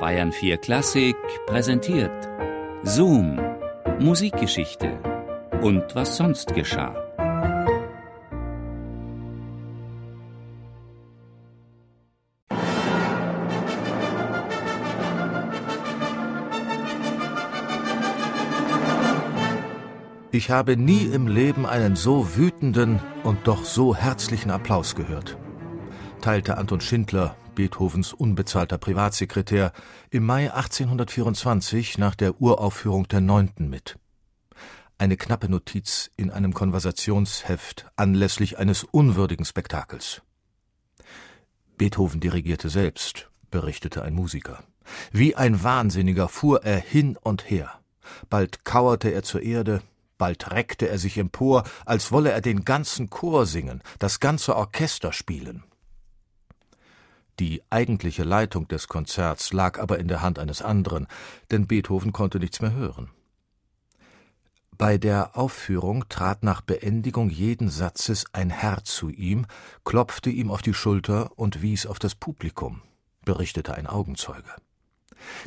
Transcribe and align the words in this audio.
Bayern 0.00 0.30
4 0.30 0.58
Klassik 0.58 1.16
präsentiert 1.46 2.28
Zoom, 2.84 3.40
Musikgeschichte 3.98 4.96
und 5.60 5.92
was 5.96 6.16
sonst 6.16 6.54
geschah. 6.54 6.94
Ich 20.30 20.52
habe 20.52 20.76
nie 20.76 21.06
im 21.06 21.26
Leben 21.26 21.66
einen 21.66 21.96
so 21.96 22.36
wütenden 22.36 23.00
und 23.24 23.48
doch 23.48 23.64
so 23.64 23.96
herzlichen 23.96 24.52
Applaus 24.52 24.94
gehört, 24.94 25.36
teilte 26.20 26.56
Anton 26.56 26.80
Schindler 26.80 27.34
Beethovens 27.58 28.12
unbezahlter 28.12 28.78
Privatsekretär, 28.78 29.72
im 30.10 30.24
Mai 30.24 30.52
1824 30.52 31.98
nach 31.98 32.14
der 32.14 32.40
Uraufführung 32.40 33.08
der 33.08 33.20
Neunten 33.20 33.68
mit. 33.68 33.98
Eine 34.96 35.16
knappe 35.16 35.48
Notiz 35.48 36.08
in 36.16 36.30
einem 36.30 36.54
Konversationsheft 36.54 37.90
anlässlich 37.96 38.60
eines 38.60 38.84
unwürdigen 38.84 39.44
Spektakels. 39.44 40.22
Beethoven 41.76 42.20
dirigierte 42.20 42.68
selbst, 42.68 43.28
berichtete 43.50 44.02
ein 44.02 44.14
Musiker. 44.14 44.62
Wie 45.10 45.34
ein 45.34 45.64
Wahnsinniger 45.64 46.28
fuhr 46.28 46.62
er 46.62 46.78
hin 46.78 47.16
und 47.20 47.50
her. 47.50 47.80
Bald 48.30 48.64
kauerte 48.64 49.08
er 49.08 49.24
zur 49.24 49.42
Erde, 49.42 49.82
bald 50.16 50.52
reckte 50.52 50.88
er 50.88 50.98
sich 50.98 51.18
empor, 51.18 51.64
als 51.84 52.12
wolle 52.12 52.30
er 52.30 52.40
den 52.40 52.64
ganzen 52.64 53.10
Chor 53.10 53.46
singen, 53.46 53.82
das 53.98 54.20
ganze 54.20 54.54
Orchester 54.54 55.12
spielen. 55.12 55.64
Die 57.38 57.62
eigentliche 57.70 58.24
Leitung 58.24 58.66
des 58.66 58.88
Konzerts 58.88 59.52
lag 59.52 59.78
aber 59.78 59.98
in 59.98 60.08
der 60.08 60.22
Hand 60.22 60.38
eines 60.38 60.60
anderen, 60.60 61.06
denn 61.50 61.68
Beethoven 61.68 62.12
konnte 62.12 62.40
nichts 62.40 62.60
mehr 62.60 62.72
hören. 62.72 63.10
Bei 64.76 64.96
der 64.98 65.36
Aufführung 65.36 66.08
trat 66.08 66.44
nach 66.44 66.60
Beendigung 66.60 67.30
jeden 67.30 67.68
Satzes 67.68 68.26
ein 68.32 68.50
Herr 68.50 68.84
zu 68.84 69.08
ihm, 69.08 69.46
klopfte 69.84 70.30
ihm 70.30 70.50
auf 70.50 70.62
die 70.62 70.74
Schulter 70.74 71.32
und 71.36 71.62
wies 71.62 71.86
auf 71.86 71.98
das 71.98 72.14
Publikum, 72.14 72.82
berichtete 73.24 73.74
ein 73.74 73.86
Augenzeuge. 73.86 74.50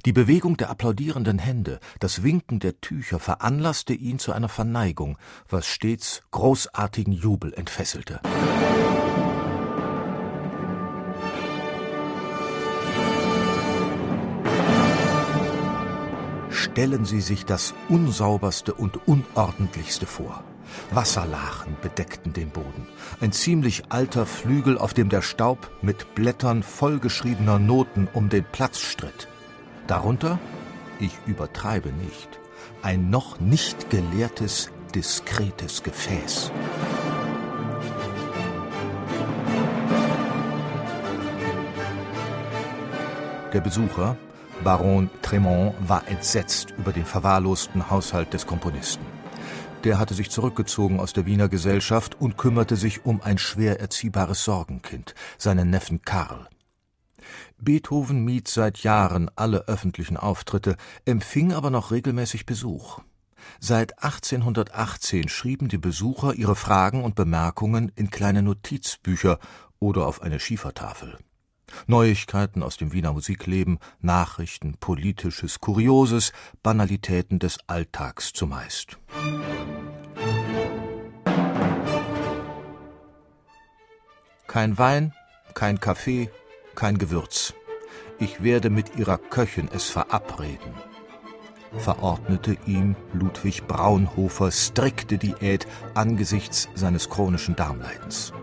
Die 0.05 0.11
Bewegung 0.11 0.57
der 0.57 0.69
applaudierenden 0.69 1.39
Hände, 1.39 1.79
das 1.99 2.23
Winken 2.23 2.59
der 2.59 2.81
Tücher 2.81 3.19
veranlasste 3.19 3.93
ihn 3.93 4.19
zu 4.19 4.33
einer 4.33 4.49
Verneigung, 4.49 5.17
was 5.47 5.65
stets 5.65 6.23
großartigen 6.31 7.13
Jubel 7.13 7.53
entfesselte. 7.53 8.19
Stellen 16.71 17.03
Sie 17.03 17.19
sich 17.19 17.45
das 17.45 17.73
unsauberste 17.89 18.73
und 18.73 19.05
unordentlichste 19.05 20.05
vor. 20.05 20.41
Wasserlachen 20.91 21.75
bedeckten 21.81 22.31
den 22.31 22.49
Boden. 22.49 22.87
Ein 23.19 23.33
ziemlich 23.33 23.83
alter 23.89 24.25
Flügel, 24.25 24.77
auf 24.77 24.93
dem 24.93 25.09
der 25.09 25.21
Staub 25.21 25.69
mit 25.81 26.15
Blättern 26.15 26.63
vollgeschriebener 26.63 27.59
Noten 27.59 28.07
um 28.13 28.29
den 28.29 28.45
Platz 28.53 28.79
stritt. 28.79 29.27
Darunter, 29.87 30.39
ich 31.01 31.11
übertreibe 31.25 31.89
nicht, 31.89 32.39
ein 32.81 33.09
noch 33.09 33.41
nicht 33.41 33.89
geleertes, 33.89 34.71
diskretes 34.95 35.83
Gefäß. 35.83 36.53
Der 43.51 43.59
Besucher, 43.59 44.15
Baron 44.63 45.09
Tremont 45.23 45.73
war 45.79 46.07
entsetzt 46.07 46.71
über 46.77 46.93
den 46.93 47.05
verwahrlosten 47.05 47.89
Haushalt 47.89 48.33
des 48.33 48.45
Komponisten. 48.45 49.03
Der 49.83 49.97
hatte 49.97 50.13
sich 50.13 50.29
zurückgezogen 50.29 50.99
aus 50.99 51.13
der 51.13 51.25
Wiener 51.25 51.49
Gesellschaft 51.49 52.21
und 52.21 52.37
kümmerte 52.37 52.75
sich 52.75 53.03
um 53.03 53.21
ein 53.23 53.39
schwer 53.39 53.79
erziehbares 53.79 54.43
Sorgenkind, 54.43 55.15
seinen 55.39 55.71
Neffen 55.71 56.03
Karl. 56.03 56.47
Beethoven 57.57 58.23
mied 58.23 58.47
seit 58.47 58.79
Jahren 58.79 59.31
alle 59.35 59.67
öffentlichen 59.67 60.17
Auftritte, 60.17 60.75
empfing 61.05 61.53
aber 61.53 61.71
noch 61.71 61.89
regelmäßig 61.89 62.45
Besuch. 62.45 62.99
Seit 63.59 64.03
1818 64.03 65.27
schrieben 65.27 65.69
die 65.69 65.79
Besucher 65.79 66.35
ihre 66.35 66.55
Fragen 66.55 67.03
und 67.03 67.15
Bemerkungen 67.15 67.91
in 67.95 68.11
kleine 68.11 68.43
Notizbücher 68.43 69.39
oder 69.79 70.05
auf 70.05 70.21
eine 70.21 70.39
Schiefertafel. 70.39 71.17
Neuigkeiten 71.87 72.63
aus 72.63 72.77
dem 72.77 72.93
Wiener 72.93 73.13
Musikleben, 73.13 73.79
Nachrichten, 74.01 74.75
Politisches, 74.79 75.59
Kurioses, 75.59 76.33
Banalitäten 76.63 77.39
des 77.39 77.59
Alltags 77.67 78.33
zumeist. 78.33 78.97
Kein 84.47 84.77
Wein, 84.77 85.13
kein 85.53 85.79
Kaffee, 85.79 86.29
kein 86.75 86.97
Gewürz. 86.97 87.53
Ich 88.19 88.43
werde 88.43 88.69
mit 88.69 88.97
ihrer 88.97 89.17
Köchin 89.17 89.69
es 89.73 89.89
verabreden, 89.89 90.73
verordnete 91.77 92.57
ihm 92.65 92.95
Ludwig 93.13 93.65
Braunhofer 93.65 94.51
strikte 94.51 95.17
Diät 95.17 95.67
angesichts 95.93 96.69
seines 96.75 97.09
chronischen 97.09 97.55
Darmleidens. 97.55 98.33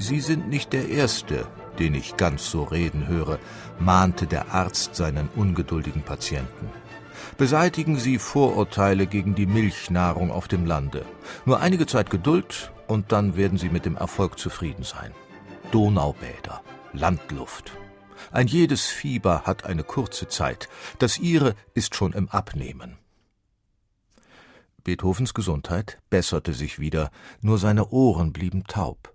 Sie 0.00 0.20
sind 0.20 0.48
nicht 0.48 0.72
der 0.72 0.88
Erste, 0.88 1.46
den 1.78 1.94
ich 1.94 2.16
ganz 2.16 2.50
so 2.50 2.62
reden 2.62 3.06
höre, 3.06 3.38
mahnte 3.78 4.26
der 4.26 4.50
Arzt 4.54 4.96
seinen 4.96 5.28
ungeduldigen 5.36 6.00
Patienten. 6.00 6.70
Beseitigen 7.36 7.98
Sie 7.98 8.18
Vorurteile 8.18 9.06
gegen 9.06 9.34
die 9.34 9.44
Milchnahrung 9.44 10.30
auf 10.30 10.48
dem 10.48 10.64
Lande. 10.64 11.04
Nur 11.44 11.60
einige 11.60 11.86
Zeit 11.86 12.08
Geduld 12.08 12.72
und 12.86 13.12
dann 13.12 13.36
werden 13.36 13.58
Sie 13.58 13.68
mit 13.68 13.84
dem 13.84 13.94
Erfolg 13.94 14.38
zufrieden 14.38 14.84
sein. 14.84 15.12
Donaubäder, 15.70 16.62
Landluft. 16.94 17.72
Ein 18.32 18.46
jedes 18.46 18.86
Fieber 18.86 19.42
hat 19.42 19.66
eine 19.66 19.84
kurze 19.84 20.28
Zeit, 20.28 20.70
das 20.98 21.18
ihre 21.18 21.54
ist 21.74 21.94
schon 21.94 22.14
im 22.14 22.30
Abnehmen. 22.30 22.96
Beethovens 24.82 25.34
Gesundheit 25.34 25.98
besserte 26.08 26.54
sich 26.54 26.78
wieder, 26.78 27.10
nur 27.42 27.58
seine 27.58 27.90
Ohren 27.90 28.32
blieben 28.32 28.64
taub. 28.64 29.12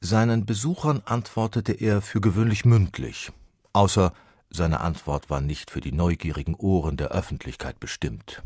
Seinen 0.00 0.46
Besuchern 0.46 1.02
antwortete 1.04 1.72
er 1.72 2.02
für 2.02 2.20
gewöhnlich 2.20 2.64
mündlich, 2.64 3.32
außer 3.72 4.12
seine 4.50 4.80
Antwort 4.80 5.30
war 5.30 5.40
nicht 5.40 5.70
für 5.70 5.80
die 5.80 5.92
neugierigen 5.92 6.54
Ohren 6.54 6.96
der 6.96 7.08
Öffentlichkeit 7.08 7.80
bestimmt. 7.80 8.42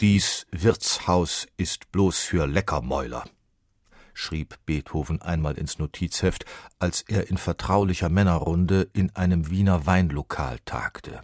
Dies 0.00 0.46
Wirtshaus 0.50 1.46
ist 1.56 1.90
bloß 1.92 2.18
für 2.18 2.46
Leckermäuler, 2.46 3.24
schrieb 4.12 4.58
Beethoven 4.66 5.22
einmal 5.22 5.56
ins 5.56 5.78
Notizheft, 5.78 6.44
als 6.78 7.02
er 7.02 7.30
in 7.30 7.38
vertraulicher 7.38 8.08
Männerrunde 8.08 8.88
in 8.92 9.14
einem 9.14 9.50
Wiener 9.50 9.86
Weinlokal 9.86 10.58
tagte. 10.64 11.20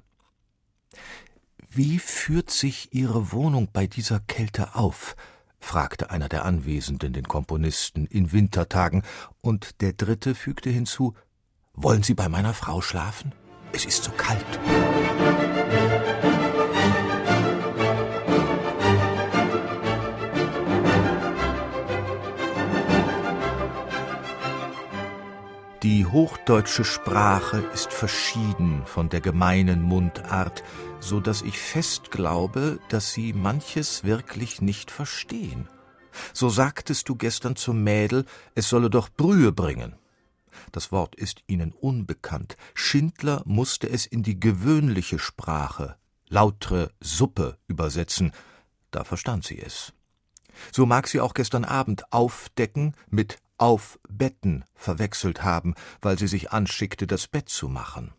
Wie 1.69 1.99
führt 1.99 2.51
sich 2.51 2.95
Ihre 2.95 3.33
Wohnung 3.33 3.69
bei 3.73 3.87
dieser 3.87 4.21
Kälte 4.21 4.75
auf? 4.75 5.15
Fragte 5.61 6.11
einer 6.11 6.29
der 6.29 6.45
Anwesenden 6.45 7.13
den 7.13 7.29
Komponisten 7.29 8.07
in 8.07 8.33
Wintertagen, 8.33 9.03
und 9.41 9.81
der 9.81 9.93
dritte 9.93 10.35
fügte 10.35 10.71
hinzu 10.71 11.15
Wollen 11.75 12.03
Sie 12.03 12.15
bei 12.15 12.29
meiner 12.29 12.55
Frau 12.55 12.81
schlafen? 12.81 13.33
Es 13.73 13.85
ist 13.85 14.05
so 14.05 14.11
kalt. 14.11 14.45
Die 25.83 26.05
hochdeutsche 26.05 26.85
Sprache 26.85 27.65
ist 27.73 27.93
verschieden 27.93 28.83
von 28.85 29.09
der 29.09 29.23
gemeinen 29.23 29.81
Mundart, 29.83 30.63
so 31.01 31.21
dass 31.21 31.43
ich 31.43 31.59
fest 31.59 32.11
glaube, 32.11 32.79
dass 32.89 33.13
Sie 33.13 33.33
manches 33.33 34.05
wirklich 34.05 34.61
nicht 34.61 34.91
verstehen. 34.91 35.69
So 36.33 36.49
sagtest 36.49 37.09
du 37.09 37.17
gestern 37.17 37.57
zum 37.57 37.83
Mädel, 37.83 38.25
es 38.55 38.69
solle 38.69 38.91
doch 38.91 39.09
Brühe 39.09 39.53
bringen. 39.53 39.97
Das 40.73 40.93
Wort 40.93 41.15
ist 41.15 41.43
Ihnen 41.47 41.73
unbekannt. 41.73 42.57
Schindler 42.75 43.43
musste 43.45 43.89
es 43.89 44.07
in 44.07 44.23
die 44.23 44.39
gewöhnliche 44.39 45.19
Sprache, 45.19 45.97
lautre 46.29 46.93
Suppe, 47.01 47.59
übersetzen. 47.67 48.33
Da 48.91 49.05
verstand 49.05 49.45
sie 49.45 49.61
es. 49.61 49.93
So 50.73 50.85
mag 50.85 51.09
sie 51.09 51.21
auch 51.21 51.35
gestern 51.35 51.65
Abend 51.65 52.13
aufdecken 52.13 52.95
mit 53.09 53.39
aufbetten 53.57 54.65
verwechselt 54.75 55.45
haben, 55.45 55.75
weil 56.01 56.19
sie 56.19 56.29
sich 56.29 56.51
anschickte, 56.51 57.07
das 57.07 57.29
Bett 57.29 57.49
zu 57.49 57.69
machen. 57.69 58.13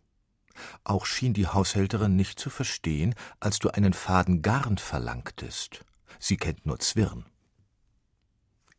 Auch 0.84 1.06
schien 1.06 1.34
die 1.34 1.48
Haushälterin 1.48 2.16
nicht 2.16 2.40
zu 2.40 2.50
verstehen, 2.50 3.16
als 3.40 3.60
du 3.60 3.70
einen 3.70 3.94
Faden 3.94 4.42
Garn 4.42 4.78
verlangtest. 4.78 5.86
Sie 6.20 6.38
kennt 6.38 6.66
nur 6.66 6.80
Zwirn. 6.80 7.26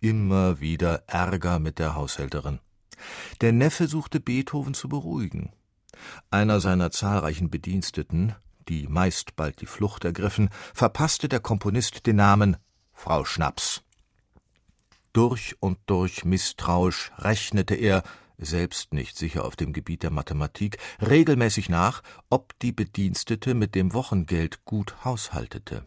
Immer 0.00 0.60
wieder 0.60 1.04
Ärger 1.06 1.58
mit 1.58 1.78
der 1.78 1.94
Haushälterin. 1.94 2.58
Der 3.40 3.52
Neffe 3.52 3.88
suchte 3.88 4.20
Beethoven 4.20 4.74
zu 4.74 4.88
beruhigen. 4.88 5.52
Einer 6.30 6.60
seiner 6.60 6.90
zahlreichen 6.90 7.50
Bediensteten, 7.50 8.34
die 8.68 8.88
meist 8.88 9.36
bald 9.36 9.60
die 9.60 9.66
Flucht 9.66 10.04
ergriffen, 10.04 10.50
verpasste 10.74 11.28
der 11.28 11.40
Komponist 11.40 12.06
den 12.06 12.16
Namen 12.16 12.56
Frau 12.92 13.24
Schnaps. 13.24 13.82
Durch 15.12 15.56
und 15.60 15.78
durch 15.86 16.24
misstrauisch 16.24 17.12
rechnete 17.18 17.74
er, 17.74 18.02
selbst 18.44 18.92
nicht 18.92 19.16
sicher 19.16 19.44
auf 19.44 19.56
dem 19.56 19.72
Gebiet 19.72 20.02
der 20.02 20.10
Mathematik, 20.10 20.78
regelmäßig 21.00 21.68
nach, 21.68 22.02
ob 22.30 22.58
die 22.60 22.72
Bedienstete 22.72 23.54
mit 23.54 23.74
dem 23.74 23.94
Wochengeld 23.94 24.64
gut 24.64 25.04
haushaltete. 25.04 25.84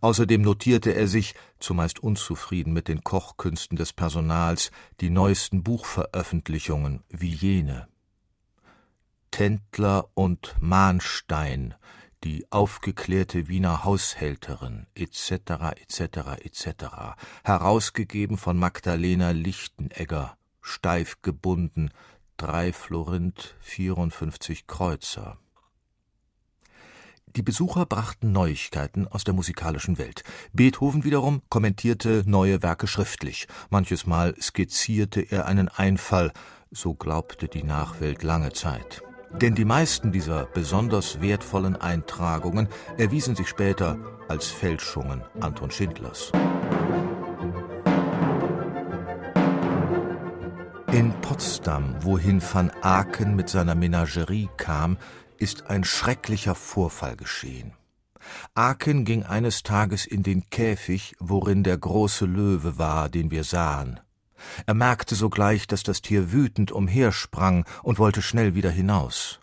Außerdem 0.00 0.42
notierte 0.42 0.94
er 0.94 1.06
sich, 1.06 1.34
zumeist 1.60 2.00
unzufrieden 2.00 2.72
mit 2.72 2.88
den 2.88 3.04
Kochkünsten 3.04 3.76
des 3.76 3.92
Personals, 3.92 4.70
die 5.00 5.10
neuesten 5.10 5.62
Buchveröffentlichungen 5.62 7.04
wie 7.08 7.32
jene. 7.32 7.88
Tendler 9.30 10.08
und 10.14 10.56
Mahnstein, 10.60 11.74
die 12.24 12.50
aufgeklärte 12.50 13.48
Wiener 13.48 13.84
Haushälterin 13.84 14.86
etc. 14.94 15.30
etc. 15.76 16.00
etc. 16.42 16.70
herausgegeben 17.44 18.36
von 18.36 18.58
Magdalena 18.58 19.30
Lichtenegger 19.30 20.36
steif 20.68 21.20
gebunden, 21.22 21.90
drei 22.36 22.72
Florint, 22.72 23.56
54 23.60 24.66
Kreuzer. 24.66 25.38
Die 27.36 27.42
Besucher 27.42 27.84
brachten 27.86 28.32
Neuigkeiten 28.32 29.06
aus 29.06 29.24
der 29.24 29.34
musikalischen 29.34 29.98
Welt. 29.98 30.22
Beethoven 30.52 31.04
wiederum 31.04 31.42
kommentierte 31.50 32.22
neue 32.26 32.62
Werke 32.62 32.86
schriftlich. 32.86 33.48
Manches 33.70 34.06
Mal 34.06 34.34
skizzierte 34.40 35.20
er 35.20 35.46
einen 35.46 35.68
Einfall, 35.68 36.32
so 36.70 36.94
glaubte 36.94 37.48
die 37.48 37.62
Nachwelt 37.62 38.22
lange 38.22 38.52
Zeit. 38.52 39.02
Denn 39.30 39.54
die 39.54 39.66
meisten 39.66 40.10
dieser 40.10 40.46
besonders 40.46 41.20
wertvollen 41.20 41.76
Eintragungen 41.76 42.68
erwiesen 42.96 43.36
sich 43.36 43.48
später 43.48 43.98
als 44.28 44.46
Fälschungen 44.46 45.22
Anton 45.38 45.70
Schindlers. 45.70 46.32
In 50.90 51.12
Potsdam, 51.20 51.96
wohin 52.02 52.40
van 52.40 52.70
Aken 52.80 53.36
mit 53.36 53.50
seiner 53.50 53.74
Menagerie 53.74 54.48
kam, 54.56 54.96
ist 55.36 55.66
ein 55.66 55.84
schrecklicher 55.84 56.54
Vorfall 56.54 57.14
geschehen. 57.14 57.74
Aken 58.54 59.04
ging 59.04 59.22
eines 59.22 59.62
Tages 59.62 60.06
in 60.06 60.22
den 60.22 60.48
Käfig, 60.48 61.14
worin 61.18 61.62
der 61.62 61.76
große 61.76 62.24
Löwe 62.24 62.78
war, 62.78 63.10
den 63.10 63.30
wir 63.30 63.44
sahen. 63.44 64.00
Er 64.64 64.72
merkte 64.72 65.14
sogleich, 65.14 65.66
dass 65.66 65.82
das 65.82 66.00
Tier 66.00 66.32
wütend 66.32 66.72
umhersprang 66.72 67.66
und 67.82 67.98
wollte 67.98 68.22
schnell 68.22 68.54
wieder 68.54 68.70
hinaus. 68.70 69.40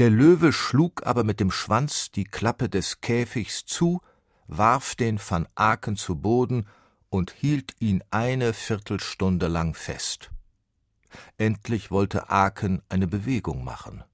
Der 0.00 0.10
Löwe 0.10 0.52
schlug 0.52 1.06
aber 1.06 1.22
mit 1.22 1.38
dem 1.38 1.52
Schwanz 1.52 2.10
die 2.10 2.24
Klappe 2.24 2.68
des 2.68 3.00
Käfigs 3.00 3.64
zu, 3.64 4.00
warf 4.48 4.96
den 4.96 5.20
van 5.20 5.46
Aken 5.54 5.94
zu 5.94 6.16
Boden 6.16 6.66
und 7.10 7.30
hielt 7.30 7.74
ihn 7.78 8.02
eine 8.10 8.52
Viertelstunde 8.52 9.46
lang 9.46 9.74
fest. 9.74 10.32
Endlich 11.38 11.90
wollte 11.90 12.30
Aken 12.30 12.82
eine 12.88 13.06
Bewegung 13.06 13.64
machen. 13.64 14.04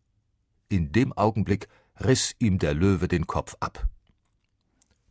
In 0.68 0.92
dem 0.92 1.12
Augenblick 1.12 1.68
riss 2.00 2.34
ihm 2.38 2.58
der 2.58 2.74
Löwe 2.74 3.08
den 3.08 3.26
Kopf 3.26 3.56
ab. 3.60 3.86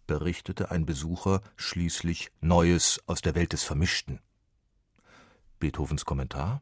Berichtete 0.07 0.71
ein 0.71 0.85
Besucher 0.85 1.41
schließlich 1.55 2.31
Neues 2.41 3.01
aus 3.07 3.21
der 3.21 3.35
Welt 3.35 3.53
des 3.53 3.63
Vermischten. 3.63 4.19
Beethovens 5.59 6.05
Kommentar? 6.05 6.61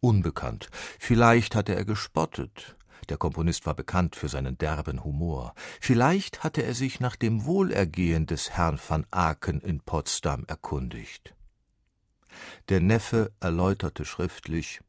Unbekannt. 0.00 0.68
Vielleicht 0.98 1.54
hatte 1.54 1.74
er 1.74 1.84
gespottet. 1.84 2.76
Der 3.08 3.16
Komponist 3.16 3.66
war 3.66 3.74
bekannt 3.74 4.16
für 4.16 4.28
seinen 4.28 4.58
derben 4.58 5.04
Humor. 5.04 5.54
Vielleicht 5.80 6.42
hatte 6.42 6.62
er 6.62 6.74
sich 6.74 7.00
nach 7.00 7.16
dem 7.16 7.44
Wohlergehen 7.44 8.26
des 8.26 8.50
Herrn 8.50 8.78
van 8.86 9.06
Aken 9.10 9.60
in 9.60 9.80
Potsdam 9.80 10.44
erkundigt. 10.46 11.34
Der 12.68 12.80
Neffe 12.80 13.32
erläuterte 13.40 14.04
schriftlich 14.04 14.80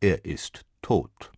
Er 0.00 0.24
ist 0.24 0.64
tot. 0.82 1.32